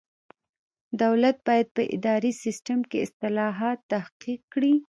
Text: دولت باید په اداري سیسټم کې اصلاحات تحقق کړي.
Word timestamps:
دولت 1.01 1.37
باید 1.47 1.67
په 1.75 1.83
اداري 1.95 2.31
سیسټم 2.43 2.79
کې 2.89 2.97
اصلاحات 3.05 3.79
تحقق 3.91 4.41
کړي. 4.53 4.73